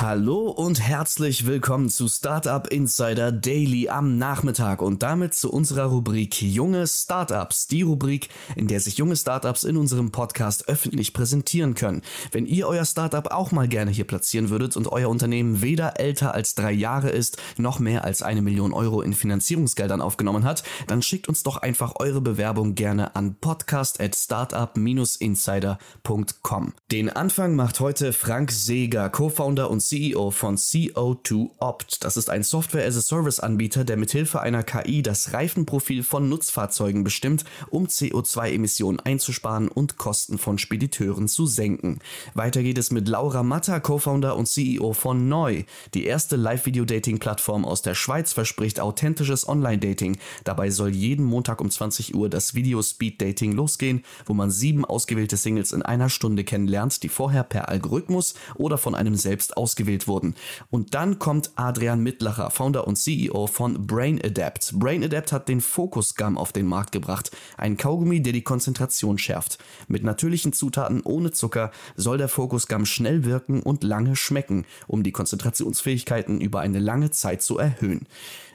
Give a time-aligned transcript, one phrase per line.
[0.00, 6.40] Hallo und herzlich willkommen zu Startup Insider Daily am Nachmittag und damit zu unserer Rubrik
[6.40, 7.66] Junge Startups.
[7.66, 12.02] Die Rubrik, in der sich junge Startups in unserem Podcast öffentlich präsentieren können.
[12.30, 16.32] Wenn ihr euer Startup auch mal gerne hier platzieren würdet und euer Unternehmen weder älter
[16.32, 21.02] als drei Jahre ist, noch mehr als eine Million Euro in Finanzierungsgeldern aufgenommen hat, dann
[21.02, 26.72] schickt uns doch einfach eure Bewerbung gerne an podcast at startup-insider.com.
[26.92, 32.04] Den Anfang macht heute Frank Seeger, Co-Founder und CEO von CO2 Opt.
[32.04, 39.00] Das ist ein Software-as-a-Service-Anbieter, der mithilfe einer KI das Reifenprofil von Nutzfahrzeugen bestimmt, um CO2-Emissionen
[39.00, 42.00] einzusparen und Kosten von Spediteuren zu senken.
[42.34, 45.64] Weiter geht es mit Laura Matta, Co-Founder und CEO von Neu.
[45.94, 50.18] Die erste Live-Video-Dating-Plattform aus der Schweiz verspricht authentisches Online-Dating.
[50.44, 55.72] Dabei soll jeden Montag um 20 Uhr das Video-Speed-Dating losgehen, wo man sieben ausgewählte Singles
[55.72, 60.34] in einer Stunde kennenlernt, die vorher per Algorithmus oder von einem selbst ausgewählt wurden.
[60.70, 64.72] Und dann kommt Adrian Mittlacher, Founder und CEO von Brain Adapt.
[64.74, 69.18] Brain Adapt hat den Focus Gum auf den Markt gebracht, ein Kaugummi, der die Konzentration
[69.18, 69.58] schärft.
[69.86, 75.02] Mit natürlichen Zutaten ohne Zucker soll der Focus Gum schnell wirken und lange schmecken, um
[75.02, 78.06] die Konzentrationsfähigkeiten über eine lange Zeit zu erhöhen.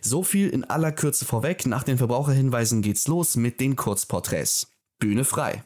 [0.02, 1.66] So viel in aller Kürze vorweg.
[1.66, 4.68] Nach den Verbraucherhinweisen geht's los mit den Kurzporträts.
[5.00, 5.64] Bühne frei.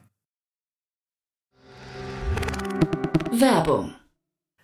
[3.31, 3.93] Werbung.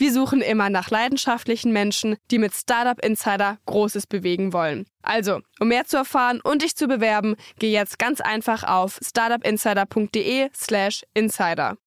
[0.00, 4.86] Wir suchen immer nach leidenschaftlichen Menschen, die mit Startup Insider Großes bewegen wollen.
[5.02, 11.02] Also, um mehr zu erfahren und dich zu bewerben, geh jetzt ganz einfach auf startupinsider.de/slash
[11.14, 11.78] insider.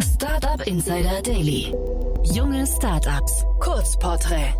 [0.00, 1.74] Startup Insider Daily.
[2.24, 3.44] Junge Startups.
[3.60, 4.54] Kurzporträt.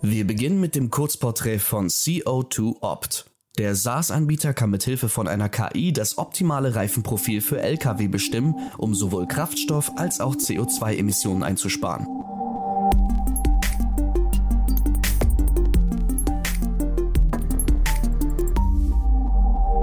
[0.00, 3.33] Wir beginnen mit dem Kurzporträt von CO2 Opt.
[3.56, 9.28] Der SaaS-Anbieter kann mithilfe von einer KI das optimale Reifenprofil für Lkw bestimmen, um sowohl
[9.28, 12.04] Kraftstoff als auch CO2-Emissionen einzusparen.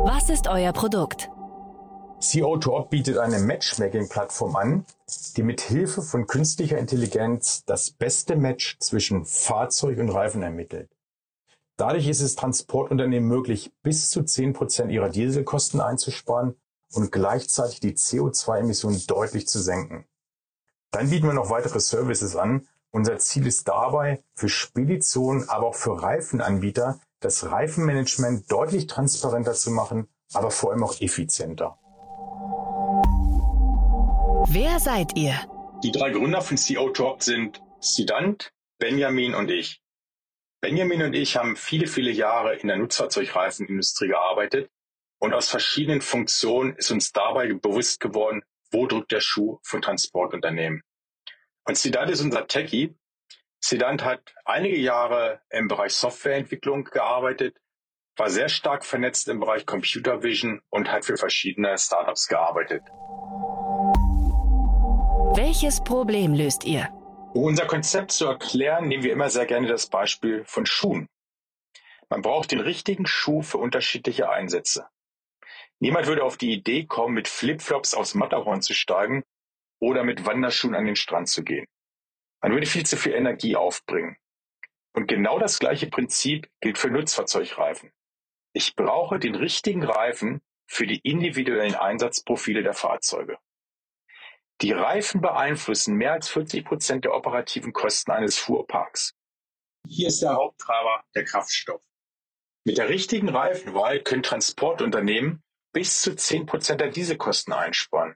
[0.03, 1.29] Was ist euer Produkt?
[2.19, 4.85] CO2Op bietet eine Matchmaking-Plattform an,
[5.37, 10.89] die mit Hilfe von künstlicher Intelligenz das beste Match zwischen Fahrzeug und Reifen ermittelt.
[11.81, 16.53] Dadurch ist es Transportunternehmen möglich, bis zu 10 Prozent ihrer Dieselkosten einzusparen
[16.93, 20.05] und gleichzeitig die CO2-Emissionen deutlich zu senken.
[20.91, 22.67] Dann bieten wir noch weitere Services an.
[22.91, 29.71] Unser Ziel ist dabei, für Speditionen, aber auch für Reifenanbieter das Reifenmanagement deutlich transparenter zu
[29.71, 31.79] machen, aber vor allem auch effizienter.
[34.49, 35.33] Wer seid ihr?
[35.83, 39.81] Die drei Gründer von CO2 sind Sidant, Benjamin und ich.
[40.61, 44.69] Benjamin und ich haben viele, viele Jahre in der Nutzfahrzeugreifenindustrie gearbeitet
[45.19, 50.83] und aus verschiedenen Funktionen ist uns dabei bewusst geworden, wo drückt der Schuh von Transportunternehmen.
[51.65, 52.95] Und Sidant ist unser Techie.
[53.59, 57.57] Sidant hat einige Jahre im Bereich Softwareentwicklung gearbeitet,
[58.15, 62.83] war sehr stark vernetzt im Bereich Computer Vision und hat für verschiedene Startups gearbeitet.
[65.33, 67.00] Welches Problem löst ihr?
[67.33, 71.07] Um unser Konzept zu erklären, nehmen wir immer sehr gerne das Beispiel von Schuhen.
[72.09, 74.89] Man braucht den richtigen Schuh für unterschiedliche Einsätze.
[75.79, 79.23] Niemand würde auf die Idee kommen, mit Flipflops aufs Matterhorn zu steigen
[79.79, 81.67] oder mit Wanderschuhen an den Strand zu gehen.
[82.41, 84.17] Man würde viel zu viel Energie aufbringen.
[84.93, 87.93] Und genau das gleiche Prinzip gilt für Nutzfahrzeugreifen.
[88.51, 93.37] Ich brauche den richtigen Reifen für die individuellen Einsatzprofile der Fahrzeuge.
[94.61, 99.15] Die Reifen beeinflussen mehr als 40 Prozent der operativen Kosten eines Fuhrparks.
[99.87, 101.81] Hier ist der Haupttreiber der Kraftstoff.
[102.63, 105.41] Mit der richtigen Reifenwahl können Transportunternehmen
[105.73, 108.15] bis zu 10 Prozent der Dieselkosten einsparen.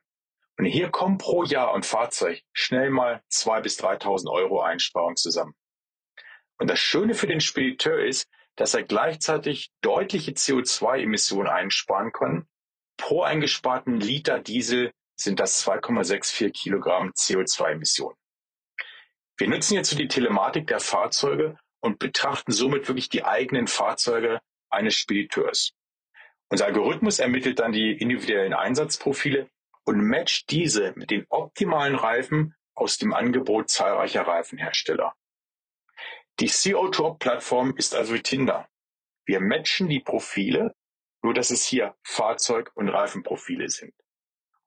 [0.59, 5.55] Und hier kommen pro Jahr und Fahrzeug schnell mal 2.000 bis 3.000 Euro Einsparung zusammen.
[6.59, 12.47] Und das Schöne für den Spediteur ist, dass er gleichzeitig deutliche CO2-Emissionen einsparen kann.
[12.97, 18.17] Pro eingesparten Liter Diesel sind das 2,64 Kilogramm CO2-Emissionen.
[19.37, 24.39] Wir nutzen jetzt die Telematik der Fahrzeuge und betrachten somit wirklich die eigenen Fahrzeuge
[24.69, 25.73] eines Spediteurs.
[26.49, 29.49] Unser Algorithmus ermittelt dann die individuellen Einsatzprofile
[29.83, 35.13] und matcht diese mit den optimalen Reifen aus dem Angebot zahlreicher Reifenhersteller.
[36.39, 38.67] Die CO2-Plattform ist also wie Tinder.
[39.25, 40.75] Wir matchen die Profile,
[41.23, 43.93] nur dass es hier Fahrzeug- und Reifenprofile sind.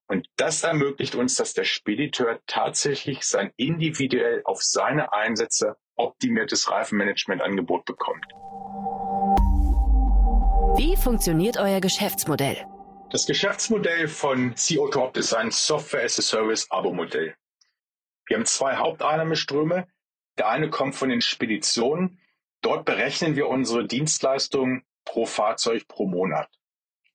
[0.09, 7.85] Und das ermöglicht uns, dass der Spediteur tatsächlich sein individuell auf seine Einsätze optimiertes Reifenmanagementangebot
[7.85, 8.25] bekommt.
[10.79, 12.67] Wie funktioniert euer Geschäftsmodell?
[13.11, 17.35] Das Geschäftsmodell von CO2 ist ein Software-as-a-Service-Abo-Modell.
[18.27, 19.89] Wir haben zwei Haupteinnahmeströme.
[20.39, 22.21] Der eine kommt von den Speditionen.
[22.63, 26.49] Dort berechnen wir unsere Dienstleistungen pro Fahrzeug pro Monat.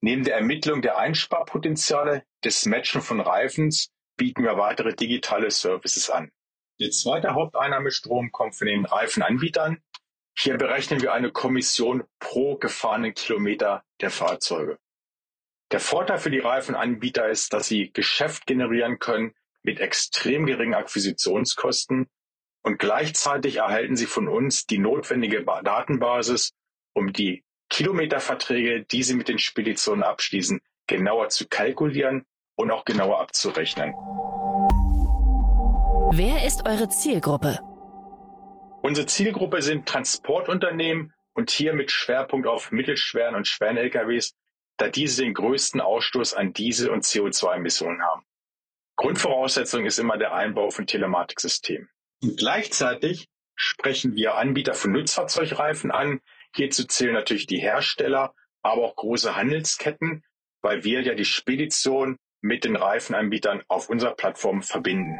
[0.03, 6.29] Neben der Ermittlung der Einsparpotenziale des Matchen von Reifens bieten wir weitere digitale Services an.
[6.81, 9.81] Der zweite Haupteinnahmestrom kommt von den Reifenanbietern.
[10.37, 14.77] Hier berechnen wir eine Kommission pro gefahrenen Kilometer der Fahrzeuge.
[15.71, 22.09] Der Vorteil für die Reifenanbieter ist, dass sie Geschäft generieren können mit extrem geringen Akquisitionskosten
[22.61, 26.51] und gleichzeitig erhalten sie von uns die notwendige Datenbasis,
[26.91, 32.23] um die Kilometerverträge, die sie mit den Speditionen abschließen, genauer zu kalkulieren
[32.55, 33.93] und auch genauer abzurechnen.
[36.11, 37.59] Wer ist eure Zielgruppe?
[38.83, 44.35] Unsere Zielgruppe sind Transportunternehmen und hier mit Schwerpunkt auf mittelschweren und schweren LKWs,
[44.77, 48.23] da diese den größten Ausstoß an Diesel- und CO2-Emissionen haben.
[48.97, 51.89] Grundvoraussetzung ist immer der Einbau von Telematiksystemen.
[52.21, 56.21] Und gleichzeitig sprechen wir Anbieter von Nutzfahrzeugreifen an.
[56.55, 60.23] Hierzu zählen natürlich die Hersteller, aber auch große Handelsketten,
[60.61, 65.19] weil wir ja die Spedition mit den Reifenanbietern auf unserer Plattform verbinden.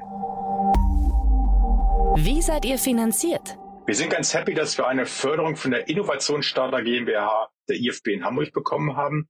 [2.15, 3.57] Wie seid ihr finanziert?
[3.85, 8.23] Wir sind ganz happy, dass wir eine Förderung von der Innovationsstarter GmbH der IFB in
[8.23, 9.27] Hamburg bekommen haben.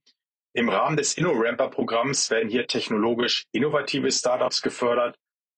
[0.52, 5.16] Im Rahmen des InnoRamper-Programms werden hier technologisch innovative Startups gefördert.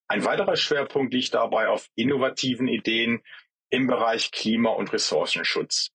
[0.09, 3.23] Ein weiterer Schwerpunkt liegt dabei auf innovativen Ideen
[3.71, 5.91] im Bereich Klima- und Ressourcenschutz.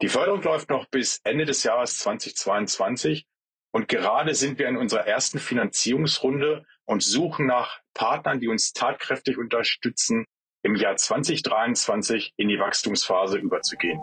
[0.00, 3.26] Die Förderung läuft noch bis Ende des Jahres 2022
[3.72, 9.38] und gerade sind wir in unserer ersten Finanzierungsrunde und suchen nach Partnern, die uns tatkräftig
[9.38, 10.24] unterstützen,
[10.62, 13.98] im Jahr 2023 in die Wachstumsphase überzugehen.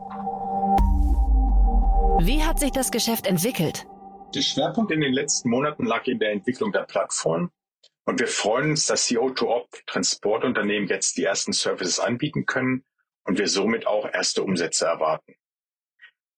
[2.20, 3.86] Wie hat sich das Geschäft entwickelt?
[4.34, 7.52] Der Schwerpunkt in den letzten Monaten lag in der Entwicklung der Plattform.
[8.04, 12.84] Und wir freuen uns, dass CO2op Transportunternehmen jetzt die ersten Services anbieten können
[13.24, 15.36] und wir somit auch erste Umsätze erwarten.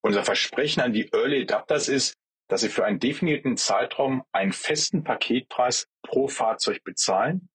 [0.01, 2.13] Unser Versprechen an die Early Adapters ist,
[2.47, 7.49] dass sie für einen definierten Zeitraum einen festen Paketpreis pro Fahrzeug bezahlen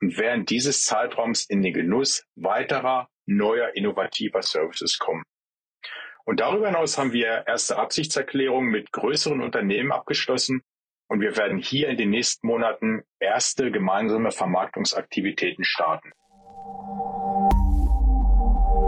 [0.00, 5.22] und während dieses Zeitraums in den Genuss weiterer, neuer, innovativer Services kommen.
[6.24, 10.62] Und darüber hinaus haben wir erste Absichtserklärungen mit größeren Unternehmen abgeschlossen
[11.08, 16.10] und wir werden hier in den nächsten Monaten erste gemeinsame Vermarktungsaktivitäten starten.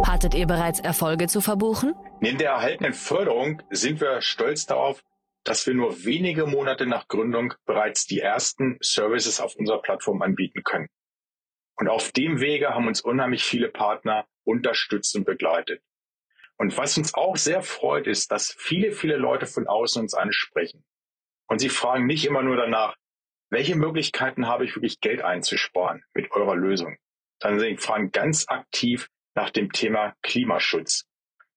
[0.07, 1.95] Hattet ihr bereits Erfolge zu verbuchen?
[2.25, 5.05] Neben der erhaltenen Förderung sind wir stolz darauf,
[5.45, 10.63] dass wir nur wenige Monate nach Gründung bereits die ersten Services auf unserer Plattform anbieten
[10.63, 10.89] können.
[11.77, 15.83] Und auf dem Wege haben uns unheimlich viele Partner unterstützt und begleitet.
[16.57, 20.83] Und was uns auch sehr freut, ist, dass viele, viele Leute von außen uns ansprechen.
[21.47, 22.97] Und sie fragen nicht immer nur danach,
[23.51, 26.97] welche Möglichkeiten habe ich wirklich Geld einzusparen mit eurer Lösung,
[27.43, 31.07] sondern sie fragen ganz aktiv nach dem Thema Klimaschutz.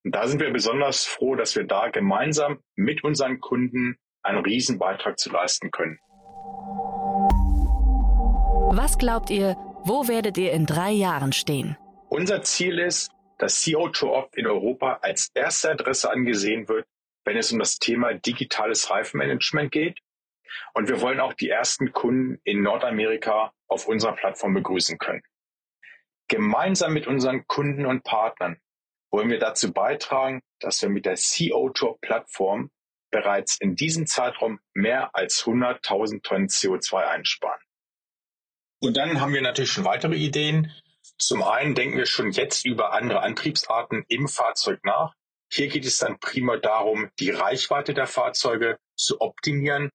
[0.04, 5.18] Und da sind wir besonders froh, dass wir da gemeinsam mit unseren Kunden einen Riesenbeitrag
[5.18, 5.98] zu leisten können.
[8.70, 11.76] Was glaubt ihr, wo werdet ihr in drei Jahren stehen?
[12.08, 16.86] Unser Ziel ist, dass CO2Opt in Europa als erste Adresse angesehen wird,
[17.24, 19.98] wenn es um das Thema digitales Reifenmanagement geht.
[20.74, 25.22] Und wir wollen auch die ersten Kunden in Nordamerika auf unserer Plattform begrüßen können.
[26.28, 28.58] Gemeinsam mit unseren Kunden und Partnern
[29.10, 32.70] wollen wir dazu beitragen, dass wir mit der CO2-Plattform
[33.10, 37.60] bereits in diesem Zeitraum mehr als 100.000 Tonnen CO2 einsparen.
[38.80, 40.72] Und dann haben wir natürlich schon weitere Ideen.
[41.18, 45.14] Zum einen denken wir schon jetzt über andere Antriebsarten im Fahrzeug nach.
[45.50, 49.90] Hier geht es dann prima darum, die Reichweite der Fahrzeuge zu optimieren.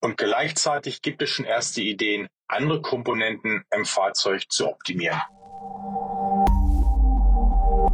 [0.00, 5.20] Und gleichzeitig gibt es schon erste Ideen, andere Komponenten im Fahrzeug zu optimieren.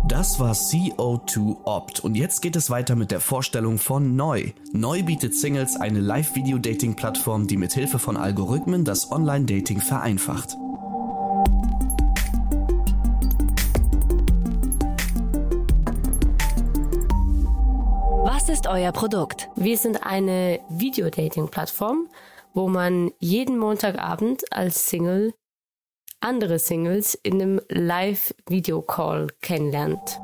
[0.07, 4.53] Das war CO2 Opt und jetzt geht es weiter mit der Vorstellung von Neu.
[4.73, 10.59] Neu bietet Singles eine Live-Video-Dating-Plattform, die mit Hilfe von Algorithmen das Online-Dating vereinfacht.
[18.25, 19.49] Was ist euer Produkt?
[19.57, 22.09] Wir sind eine Videodating-Plattform,
[22.53, 25.33] wo man jeden Montagabend als Single
[26.25, 30.21] andere Singles in einem Live-Video-Call kennenlernt.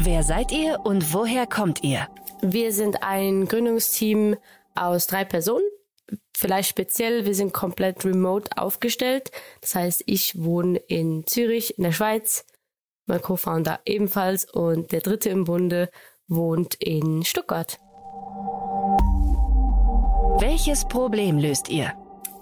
[0.00, 2.08] Wer seid ihr und woher kommt ihr?
[2.42, 4.36] Wir sind ein Gründungsteam
[4.74, 5.64] aus drei Personen.
[6.36, 9.30] Vielleicht speziell, wir sind komplett remote aufgestellt.
[9.60, 12.44] Das heißt, ich wohne in Zürich in der Schweiz
[13.06, 15.88] mein Co-Founder ebenfalls und der dritte im Bunde
[16.26, 17.78] wohnt in Stuttgart.
[20.40, 21.92] Welches Problem löst ihr?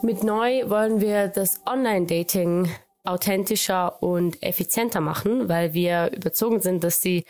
[0.04, 2.68] Mit Neu wollen wir das Online-Dating
[3.04, 7.24] authentischer und effizienter machen, weil wir überzogen sind, dass die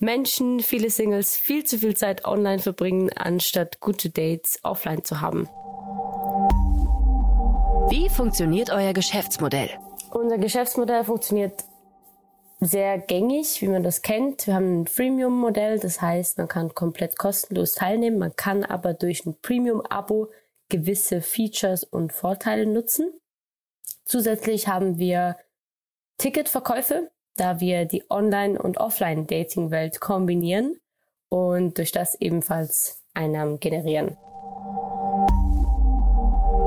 [0.00, 5.48] Menschen, viele Singles, viel zu viel Zeit online verbringen, anstatt gute Dates offline zu haben.
[7.88, 9.70] Wie funktioniert euer Geschäftsmodell?
[10.12, 11.64] Unser Geschäftsmodell funktioniert
[12.60, 14.46] sehr gängig, wie man das kennt.
[14.46, 18.18] Wir haben ein Freemium-Modell, das heißt, man kann komplett kostenlos teilnehmen.
[18.18, 20.28] Man kann aber durch ein Premium-Abo
[20.70, 23.12] gewisse Features und Vorteile nutzen.
[24.04, 25.36] Zusätzlich haben wir
[26.16, 30.80] Ticketverkäufe, da wir die Online- und Offline-Dating-Welt kombinieren
[31.28, 34.16] und durch das ebenfalls Einnahmen generieren.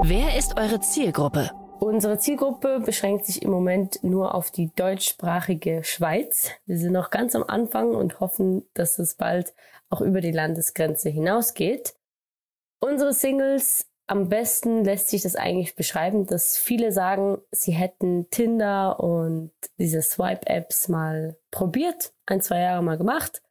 [0.06, 1.52] Wer ist eure Zielgruppe?
[1.80, 6.52] Unsere Zielgruppe beschränkt sich im Moment nur auf die deutschsprachige Schweiz.
[6.66, 9.54] Wir sind noch ganz am Anfang und hoffen, dass es bald
[9.90, 11.94] auch über die Landesgrenze hinausgeht.
[12.80, 19.00] Unsere Singles, am besten lässt sich das eigentlich beschreiben, dass viele sagen, sie hätten Tinder
[19.00, 23.42] und diese Swipe-Apps mal probiert, ein, zwei Jahre mal gemacht.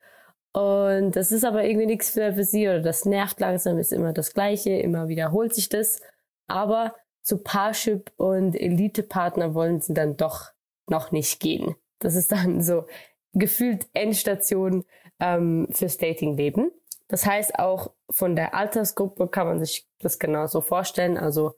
[0.53, 4.13] Und das ist aber irgendwie nichts für, für sie oder das nervt langsam, ist immer
[4.13, 6.01] das Gleiche, immer wiederholt sich das.
[6.47, 10.51] Aber zu Parship und Elite-Partner wollen sie dann doch
[10.89, 11.77] noch nicht gehen.
[12.01, 12.85] Das ist dann so
[13.33, 14.85] gefühlt Endstation
[15.21, 16.71] ähm, fürs Datingleben.
[17.13, 21.19] Das heißt, auch von der Altersgruppe kann man sich das genauso vorstellen.
[21.19, 21.53] Also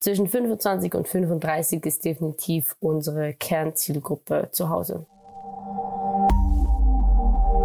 [0.00, 5.06] zwischen 25 und 35 ist definitiv unsere Kernzielgruppe zu Hause.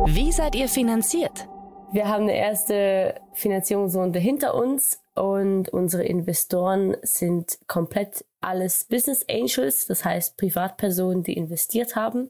[0.06, 1.50] Wie seid ihr finanziert?
[1.92, 9.86] Wir haben eine erste Finanzierungsrunde hinter uns und unsere Investoren sind komplett alles Business Angels,
[9.86, 12.30] das heißt Privatpersonen, die investiert haben.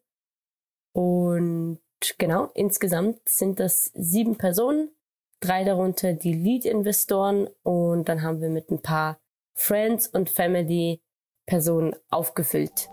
[0.93, 1.81] Und
[2.17, 4.91] genau, insgesamt sind das sieben Personen,
[5.39, 9.19] drei darunter die Lead-Investoren und dann haben wir mit ein paar
[9.53, 11.01] Friends und Family
[11.45, 12.89] Personen aufgefüllt.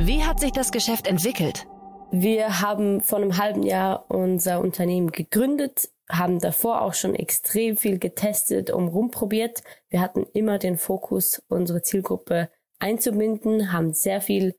[0.00, 1.66] Wie hat sich das Geschäft entwickelt?
[2.10, 7.98] Wir haben vor einem halben Jahr unser Unternehmen gegründet, haben davor auch schon extrem viel
[7.98, 9.62] getestet und rumprobiert.
[9.88, 14.56] Wir hatten immer den Fokus, unsere Zielgruppe einzubinden, haben sehr viel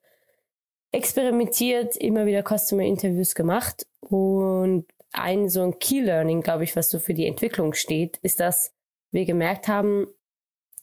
[0.95, 6.89] experimentiert, immer wieder Customer Interviews gemacht und ein so ein Key Learning, glaube ich, was
[6.89, 8.73] so für die Entwicklung steht, ist, dass
[9.11, 10.07] wir gemerkt haben,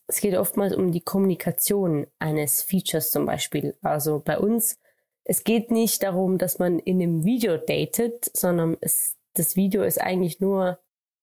[0.07, 3.77] es geht oftmals um die Kommunikation eines Features zum Beispiel.
[3.83, 4.79] Also bei uns
[5.25, 10.01] es geht nicht darum, dass man in einem Video datet, sondern es, das Video ist
[10.01, 10.79] eigentlich nur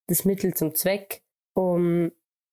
[0.08, 1.22] das Mittel zum Zweck,
[1.54, 2.12] um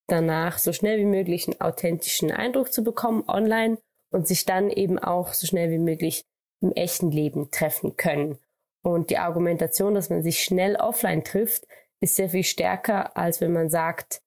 [0.09, 3.79] danach so schnell wie möglich einen authentischen Eindruck zu bekommen online
[4.11, 6.25] und sich dann eben auch so schnell wie möglich
[6.61, 8.39] im echten Leben treffen können.
[8.83, 11.67] Und die Argumentation, dass man sich schnell offline trifft,
[12.01, 14.23] ist sehr viel stärker, als wenn man sagt,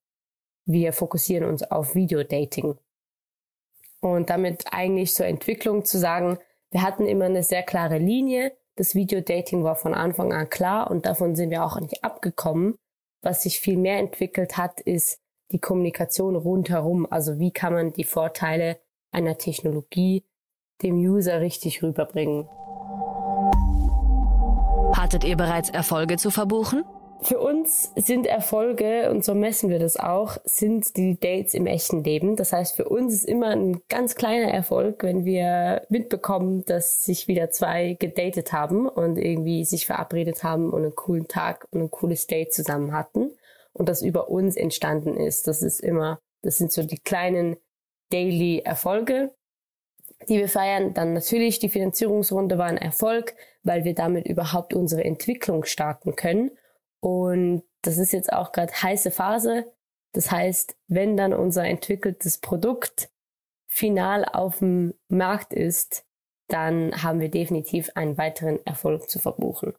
[0.66, 2.78] wir fokussieren uns auf Videodating.
[4.02, 6.38] Und damit eigentlich zur Entwicklung zu sagen,
[6.72, 8.56] wir hatten immer eine sehr klare Linie.
[8.76, 12.76] Das Videodating war von Anfang an klar und davon sind wir auch nicht abgekommen.
[13.22, 15.20] Was sich viel mehr entwickelt hat, ist
[15.52, 17.12] die Kommunikation rundherum.
[17.12, 18.80] Also wie kann man die Vorteile
[19.12, 20.24] einer Technologie
[20.82, 22.48] dem User richtig rüberbringen.
[24.94, 26.84] Hattet ihr bereits Erfolge zu verbuchen?
[27.22, 32.02] Für uns sind Erfolge, und so messen wir das auch, sind die Dates im echten
[32.02, 32.38] Leben.
[32.38, 37.28] Das heißt, für uns ist immer ein ganz kleiner Erfolg, wenn wir mitbekommen, dass sich
[37.28, 41.92] wieder zwei gedatet haben und irgendwie sich verabredet haben und einen coolen Tag und ein
[41.92, 43.32] cooles Date zusammen hatten
[43.74, 45.48] und das über uns entstanden ist.
[45.48, 47.58] Das ist immer, das sind so die kleinen
[48.10, 49.34] Daily Erfolge,
[50.28, 50.94] die wir feiern.
[50.94, 56.52] Dann natürlich die Finanzierungsrunde war ein Erfolg, weil wir damit überhaupt unsere Entwicklung starten können
[57.00, 59.72] und das ist jetzt auch gerade heiße Phase.
[60.14, 63.10] Das heißt, wenn dann unser entwickeltes Produkt
[63.68, 66.06] final auf dem Markt ist,
[66.48, 69.74] dann haben wir definitiv einen weiteren Erfolg zu verbuchen.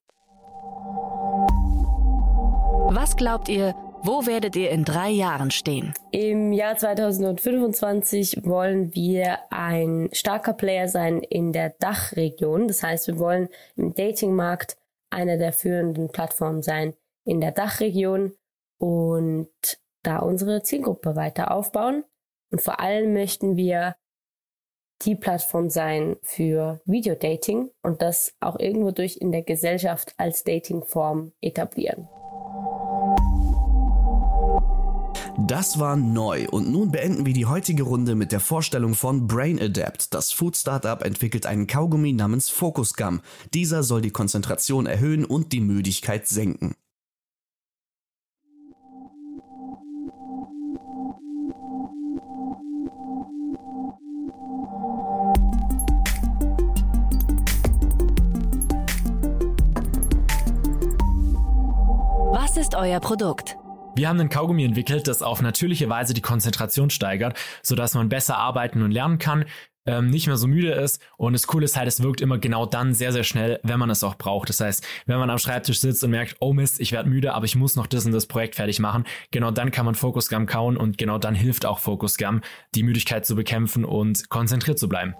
[2.93, 5.95] Was glaubt ihr, wo werdet ihr in drei Jahren stehen?
[6.11, 12.69] Im Jahr 2025 wollen wir ein starker Player sein in der Dachregion.
[12.69, 14.77] Das heißt, wir wollen im Datingmarkt
[15.11, 18.33] einer der führenden Plattformen sein in der Dachregion
[18.79, 19.51] und
[20.03, 22.05] da unsere Zielgruppe weiter aufbauen.
[22.51, 23.97] Und vor allem möchten wir
[25.03, 31.33] die Plattform sein für Videodating und das auch irgendwo durch in der Gesellschaft als Datingform
[31.41, 32.09] etablieren.
[35.51, 39.61] Das war neu und nun beenden wir die heutige Runde mit der Vorstellung von Brain
[39.61, 40.15] Adapt.
[40.15, 43.21] Das Food Startup entwickelt einen Kaugummi namens Focus Gum.
[43.53, 46.77] Dieser soll die Konzentration erhöhen und die Müdigkeit senken.
[62.33, 63.60] Was ist euer Produkt?
[64.01, 68.39] Wir haben ein Kaugummi entwickelt, das auf natürliche Weise die Konzentration steigert, sodass man besser
[68.39, 69.45] arbeiten und lernen kann,
[69.85, 71.03] ähm, nicht mehr so müde ist.
[71.19, 73.91] Und das Coole ist halt, es wirkt immer genau dann sehr, sehr schnell, wenn man
[73.91, 74.49] es auch braucht.
[74.49, 77.45] Das heißt, wenn man am Schreibtisch sitzt und merkt, oh Mist, ich werde müde, aber
[77.45, 80.47] ich muss noch das und das Projekt fertig machen, genau dann kann man Focus Gum
[80.47, 82.41] kauen und genau dann hilft auch Focus Gum,
[82.75, 85.13] die Müdigkeit zu bekämpfen und konzentriert zu bleiben.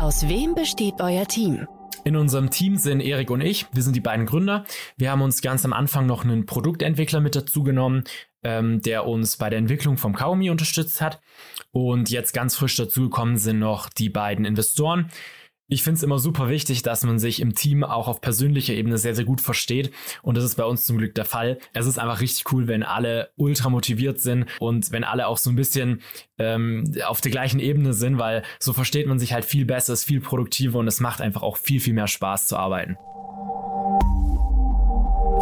[0.00, 1.66] Aus wem besteht euer Team?
[2.04, 4.64] In unserem Team sind Erik und ich, wir sind die beiden Gründer.
[4.96, 8.04] Wir haben uns ganz am Anfang noch einen Produktentwickler mit dazu genommen,
[8.42, 11.20] ähm, der uns bei der Entwicklung vom Kaumi unterstützt hat.
[11.70, 15.10] Und jetzt ganz frisch dazugekommen sind noch die beiden Investoren.
[15.70, 18.96] Ich finde es immer super wichtig, dass man sich im Team auch auf persönlicher Ebene
[18.96, 19.90] sehr, sehr gut versteht.
[20.22, 21.58] Und das ist bei uns zum Glück der Fall.
[21.74, 25.50] Es ist einfach richtig cool, wenn alle ultra motiviert sind und wenn alle auch so
[25.50, 26.00] ein bisschen
[26.38, 30.04] ähm, auf der gleichen Ebene sind, weil so versteht man sich halt viel besser, ist
[30.04, 32.96] viel produktiver und es macht einfach auch viel, viel mehr Spaß zu arbeiten.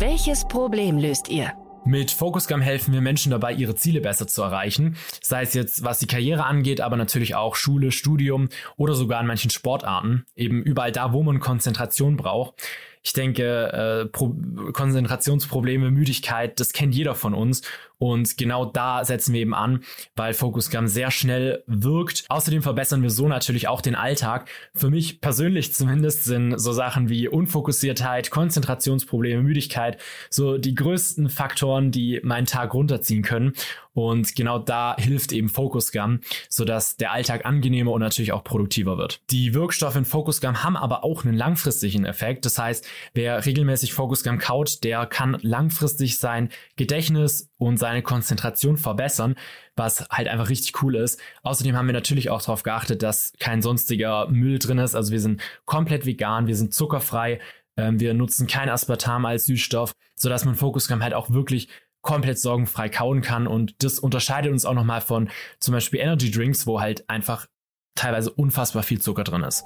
[0.01, 1.53] Welches Problem löst ihr?
[1.87, 4.97] Mit Focusgam helfen wir Menschen dabei, ihre Ziele besser zu erreichen.
[5.23, 9.29] Sei es jetzt, was die Karriere angeht, aber natürlich auch Schule, Studium oder sogar in
[9.29, 10.27] manchen Sportarten.
[10.35, 12.61] Eben überall da, wo man Konzentration braucht.
[13.03, 14.35] Ich denke, äh, Pro
[14.73, 17.63] Konzentrationsprobleme, Müdigkeit, das kennt jeder von uns.
[17.99, 19.83] Und genau da setzen wir eben an,
[20.17, 22.25] weil Focusgam sehr schnell wirkt.
[22.29, 24.51] Außerdem verbessern wir so natürlich auch den Alltag.
[24.75, 31.91] Für mich persönlich zumindest sind so Sachen wie Unfokussiertheit, Konzentrationsprobleme, Müdigkeit so die größten Faktoren,
[31.91, 33.55] die meinen Tag runterziehen können.
[33.97, 39.23] Und genau da hilft eben Focusgum, sodass der Alltag angenehmer und natürlich auch produktiver wird.
[39.31, 42.45] Die Wirkstoffe in Focusgum haben aber auch einen langfristigen Effekt.
[42.45, 49.35] Das heißt, wer regelmäßig Focusgum kaut, der kann langfristig sein Gedächtnis und seine Konzentration verbessern,
[49.77, 51.19] was halt einfach richtig cool ist.
[51.43, 54.95] Außerdem haben wir natürlich auch darauf geachtet, dass kein sonstiger Müll drin ist.
[54.95, 57.41] Also wir sind komplett vegan, wir sind zuckerfrei,
[57.79, 61.69] ähm, wir nutzen kein Aspartam als Süßstoff, sodass man Focusgum halt auch wirklich
[62.07, 63.47] komplett sorgenfrei kauen kann.
[63.47, 65.29] Und das unterscheidet uns auch nochmal von
[65.61, 67.47] zum Beispiel Energy Drinks, wo halt einfach
[67.95, 69.65] teilweise unfassbar viel Zucker drin ist.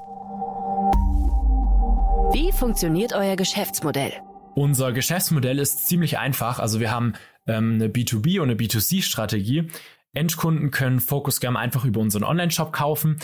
[2.33, 4.13] Wie funktioniert euer Geschäftsmodell?
[4.55, 6.59] Unser Geschäftsmodell ist ziemlich einfach.
[6.59, 7.15] Also wir haben
[7.47, 9.69] ähm, eine B2B und eine B2C-Strategie.
[10.13, 13.19] Endkunden können Focusgum einfach über unseren Online-Shop kaufen.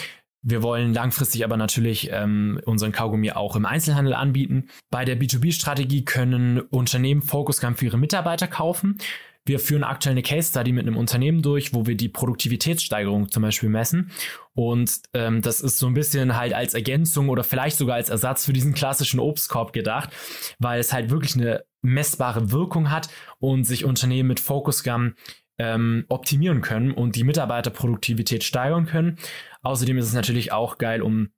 [0.49, 4.69] Wir wollen langfristig aber natürlich ähm, unseren Kaugummi auch im Einzelhandel anbieten.
[4.91, 8.97] Bei der B2B-Strategie können Unternehmen Focusgum für ihre Mitarbeiter kaufen.
[9.45, 13.43] Wir führen aktuell eine Case Study mit einem Unternehmen durch, wo wir die Produktivitätssteigerung zum
[13.43, 14.13] Beispiel messen.
[14.55, 18.47] Und ähm, das ist so ein bisschen halt als Ergänzung oder vielleicht sogar als Ersatz
[18.47, 20.11] für diesen klassischen Obstkorb gedacht,
[20.61, 23.09] weil es halt wirklich eine messbare Wirkung hat
[23.41, 25.15] und sich Unternehmen mit Focusgum
[25.59, 29.19] ähm, optimieren können und die Mitarbeiterproduktivität steigern können.
[29.67, 31.31] Außerdem ist es natürlich auch geil, um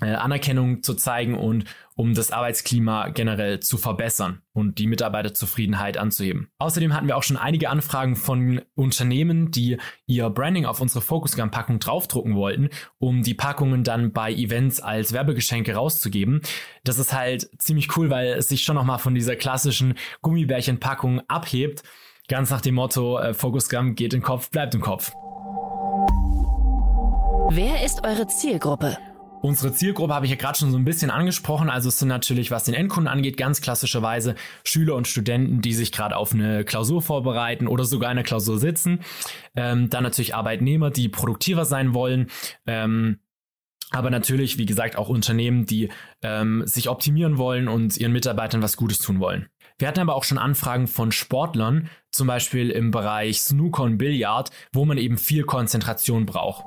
[0.00, 6.50] äh, Anerkennung zu zeigen und um das Arbeitsklima generell zu verbessern und die Mitarbeiterzufriedenheit anzuheben.
[6.58, 11.78] Außerdem hatten wir auch schon einige Anfragen von Unternehmen, die ihr Branding auf unsere Focusgum-Packung
[11.78, 16.40] draufdrucken wollten, um die Packungen dann bei Events als Werbegeschenke rauszugeben.
[16.82, 21.84] Das ist halt ziemlich cool, weil es sich schon nochmal von dieser klassischen Gummibärchenpackung abhebt.
[22.26, 25.12] Ganz nach dem Motto, äh, Focusgum geht den Kopf, bleibt im Kopf.
[27.52, 28.96] Wer ist eure Zielgruppe?
[29.42, 31.68] Unsere Zielgruppe habe ich ja gerade schon so ein bisschen angesprochen.
[31.68, 35.90] Also es sind natürlich, was den Endkunden angeht, ganz klassischerweise Schüler und Studenten, die sich
[35.90, 39.00] gerade auf eine Klausur vorbereiten oder sogar eine Klausur sitzen.
[39.56, 42.28] Ähm, dann natürlich Arbeitnehmer, die produktiver sein wollen.
[42.68, 43.18] Ähm,
[43.90, 45.88] aber natürlich, wie gesagt, auch Unternehmen, die
[46.22, 49.48] ähm, sich optimieren wollen und ihren Mitarbeitern was Gutes tun wollen.
[49.76, 54.52] Wir hatten aber auch schon Anfragen von Sportlern, zum Beispiel im Bereich Snooker und Billard,
[54.72, 56.64] wo man eben viel Konzentration braucht.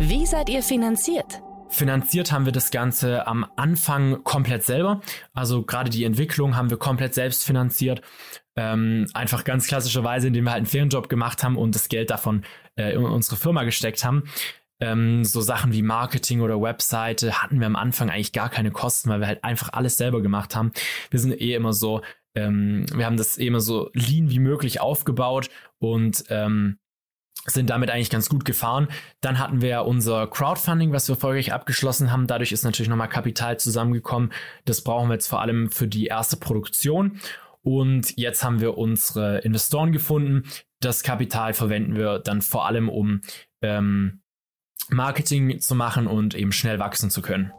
[0.00, 1.42] Wie seid ihr finanziert?
[1.70, 5.00] Finanziert haben wir das Ganze am Anfang komplett selber.
[5.34, 8.00] Also gerade die Entwicklung haben wir komplett selbst finanziert.
[8.54, 12.44] Ähm, einfach ganz klassischerweise, indem wir halt einen Ferienjob gemacht haben und das Geld davon
[12.76, 14.22] äh, in unsere Firma gesteckt haben.
[14.80, 19.10] Ähm, so Sachen wie Marketing oder Webseite hatten wir am Anfang eigentlich gar keine Kosten,
[19.10, 20.72] weil wir halt einfach alles selber gemacht haben.
[21.10, 22.02] Wir sind eh immer so,
[22.36, 26.78] ähm, wir haben das eh immer so lean wie möglich aufgebaut und ähm,
[27.50, 28.88] sind damit eigentlich ganz gut gefahren.
[29.20, 32.26] Dann hatten wir unser Crowdfunding, was wir erfolgreich abgeschlossen haben.
[32.26, 34.32] Dadurch ist natürlich nochmal Kapital zusammengekommen.
[34.64, 37.20] Das brauchen wir jetzt vor allem für die erste Produktion.
[37.62, 40.44] Und jetzt haben wir unsere Investoren gefunden.
[40.80, 43.20] Das Kapital verwenden wir dann vor allem, um
[43.62, 44.22] ähm,
[44.90, 47.52] Marketing zu machen und eben schnell wachsen zu können.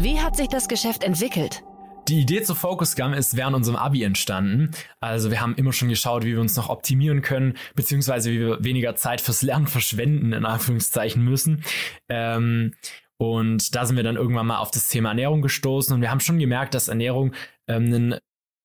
[0.00, 1.62] Wie hat sich das Geschäft entwickelt?
[2.06, 4.70] Die Idee zu Focusgum ist während unserem Abi entstanden.
[5.00, 8.64] Also wir haben immer schon geschaut, wie wir uns noch optimieren können, beziehungsweise wie wir
[8.64, 11.64] weniger Zeit fürs Lernen verschwenden, in Anführungszeichen müssen.
[12.08, 12.74] Ähm,
[13.18, 16.20] und da sind wir dann irgendwann mal auf das Thema Ernährung gestoßen und wir haben
[16.20, 17.34] schon gemerkt, dass Ernährung
[17.66, 18.18] ähm, einen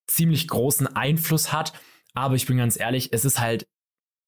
[0.06, 1.72] ziemlich großen Einfluss hat.
[2.14, 3.66] Aber ich bin ganz ehrlich, es ist halt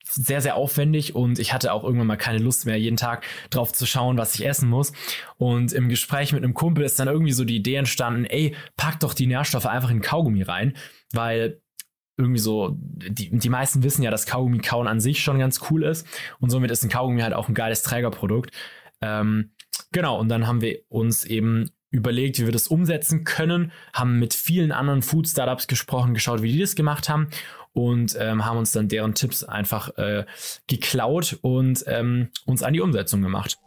[0.09, 3.73] sehr, sehr aufwendig und ich hatte auch irgendwann mal keine Lust mehr, jeden Tag drauf
[3.73, 4.93] zu schauen, was ich essen muss.
[5.37, 9.01] Und im Gespräch mit einem Kumpel ist dann irgendwie so die Idee entstanden, ey, pack
[9.01, 10.77] doch die Nährstoffe einfach in Kaugummi rein,
[11.13, 11.61] weil
[12.17, 15.85] irgendwie so, die, die meisten wissen ja, dass Kaugummi kauen an sich schon ganz cool
[15.85, 16.07] ist
[16.41, 18.51] und somit ist ein Kaugummi halt auch ein geiles Trägerprodukt.
[19.03, 19.53] Ähm,
[19.93, 24.35] genau, und dann haben wir uns eben überlegt, wie wir das umsetzen können, haben mit
[24.35, 27.29] vielen anderen Food-Startups gesprochen, geschaut, wie die das gemacht haben
[27.77, 30.25] und ähm, haben uns dann deren Tipps einfach äh,
[30.67, 33.59] geklaut und ähm, uns an die Umsetzung gemacht.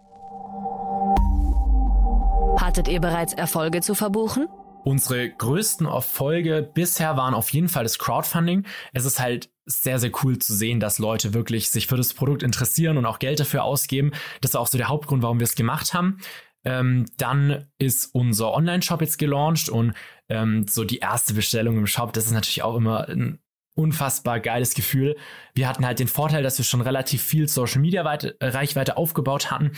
[2.60, 4.48] Hattet ihr bereits Erfolge zu verbuchen?
[4.84, 8.66] Unsere größten Erfolge bisher waren auf jeden Fall das Crowdfunding.
[8.94, 12.42] Es ist halt sehr, sehr cool zu sehen, dass Leute wirklich sich für das Produkt
[12.42, 14.12] interessieren und auch Geld dafür ausgeben.
[14.42, 16.18] Das ist auch so der Hauptgrund, warum wir es gemacht haben.
[16.66, 19.94] Ähm, dann ist unser Online-Shop jetzt gelauncht und
[20.30, 23.40] ähm, so die erste Bestellung im Shop, das ist natürlich auch immer ein
[23.80, 25.16] unfassbar geiles Gefühl.
[25.56, 28.98] Wir hatten halt den Vorteil, dass wir schon relativ viel Social Media Weite, äh, Reichweite
[28.98, 29.72] aufgebaut hatten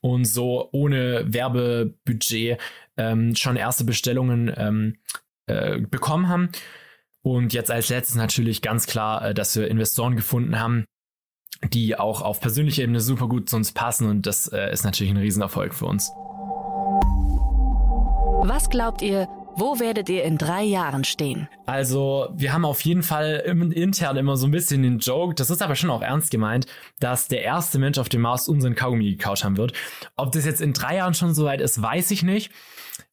[0.00, 2.58] und so ohne Werbebudget
[2.96, 4.96] ähm, schon erste Bestellungen ähm,
[5.46, 6.48] äh, bekommen haben.
[7.22, 10.84] Und jetzt als letztes natürlich ganz klar, äh, dass wir Investoren gefunden haben,
[11.72, 15.12] die auch auf persönlicher Ebene super gut zu uns passen und das äh, ist natürlich
[15.12, 16.10] ein Riesenerfolg für uns.
[18.46, 21.48] Was glaubt ihr, wo werdet ihr in drei Jahren stehen?
[21.66, 25.62] Also, wir haben auf jeden Fall intern immer so ein bisschen den Joke, das ist
[25.62, 26.66] aber schon auch ernst gemeint,
[27.00, 29.72] dass der erste Mensch auf dem Mars unseren Kaugummi gekaut haben wird.
[30.16, 32.50] Ob das jetzt in drei Jahren schon soweit ist, weiß ich nicht.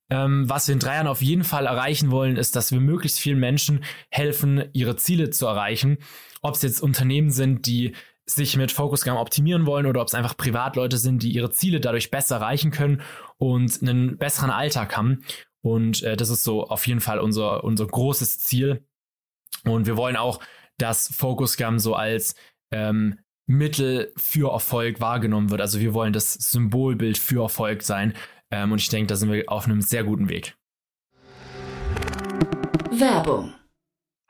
[0.10, 3.20] Ähm, was wir in drei Jahren auf jeden Fall erreichen wollen, ist, dass wir möglichst
[3.20, 6.00] vielen Menschen helfen, ihre Ziele zu erreichen.
[6.42, 7.94] Ob es jetzt Unternehmen sind, die
[8.26, 12.12] sich mit Focusgam optimieren wollen oder ob es einfach Privatleute sind, die ihre Ziele dadurch
[12.12, 13.02] besser erreichen können
[13.38, 15.24] und einen besseren Alltag haben.
[15.62, 18.86] Und äh, das ist so auf jeden Fall unser, unser großes Ziel.
[19.63, 20.39] Und wir wollen auch,
[20.78, 22.36] dass Focusgam so als
[22.71, 25.62] ähm, Mittel für Erfolg wahrgenommen wird.
[25.62, 28.13] Also wir wollen das Symbolbild für Erfolg sein.
[28.50, 30.56] Ähm, und ich denke, da sind wir auf einem sehr guten Weg.
[32.91, 33.54] Werbung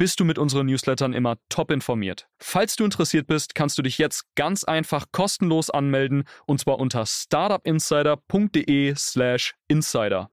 [0.00, 2.26] bist du mit unseren Newslettern immer top informiert.
[2.38, 7.04] Falls du interessiert bist, kannst du dich jetzt ganz einfach kostenlos anmelden und zwar unter
[7.04, 10.30] startupinsider.de/slash insider.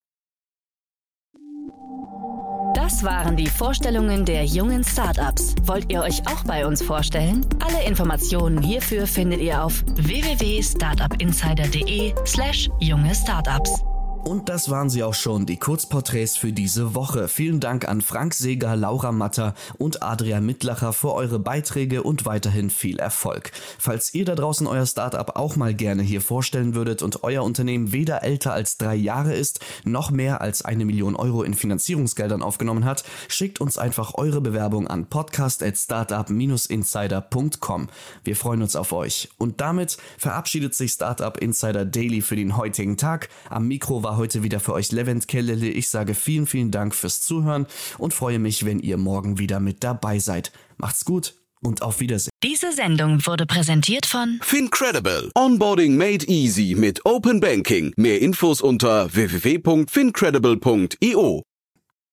[2.74, 5.54] Das waren die Vorstellungen der jungen Startups.
[5.64, 7.44] Wollt ihr euch auch bei uns vorstellen?
[7.62, 13.84] Alle Informationen hierfür findet ihr auf www.startupinsider.de/slash junge Startups.
[14.24, 17.28] Und das waren sie auch schon, die Kurzporträts für diese Woche.
[17.28, 22.70] Vielen Dank an Frank Seger, Laura Matter und Adrian Mittlacher für eure Beiträge und weiterhin
[22.70, 23.52] viel Erfolg.
[23.78, 27.92] Falls ihr da draußen euer Startup auch mal gerne hier vorstellen würdet und euer Unternehmen
[27.92, 32.84] weder älter als drei Jahre ist, noch mehr als eine Million Euro in Finanzierungsgeldern aufgenommen
[32.84, 37.88] hat, schickt uns einfach eure Bewerbung an podcast.startup-insider.com.
[38.24, 39.28] Wir freuen uns auf euch.
[39.38, 43.28] Und damit verabschiedet sich Startup Insider Daily für den heutigen Tag.
[43.48, 45.68] Am Mikro war heute wieder für euch Levent Kellele.
[45.68, 47.66] Ich sage vielen, vielen Dank fürs Zuhören
[47.98, 50.50] und freue mich, wenn ihr morgen wieder mit dabei seid.
[50.78, 52.30] Macht's gut und auf Wiedersehen.
[52.42, 55.30] Diese Sendung wurde präsentiert von Fincredible.
[55.34, 57.92] Onboarding made easy mit Open Banking.
[57.98, 61.42] Mehr Infos unter www.fincredible.io.